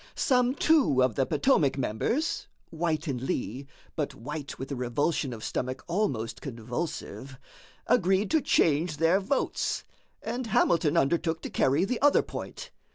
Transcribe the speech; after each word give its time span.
Some 0.15 0.55
two 0.55 1.03
of 1.03 1.13
the 1.13 1.27
Potomac 1.27 1.77
members 1.77 2.47
(White 2.71 3.05
and 3.05 3.21
Lee, 3.21 3.67
but 3.95 4.15
White 4.15 4.57
with 4.57 4.71
a 4.71 4.75
revulsion 4.75 5.31
of 5.31 5.43
stomach 5.43 5.83
almost 5.87 6.41
convulsive) 6.41 7.37
agreed 7.85 8.31
to 8.31 8.41
change 8.41 8.97
their 8.97 9.19
votes, 9.19 9.83
and 10.23 10.47
Hamilton 10.47 10.97
undertook 10.97 11.43
to 11.43 11.51
carry 11.51 11.85
the 11.85 12.01
other 12.01 12.23
point. 12.23 12.71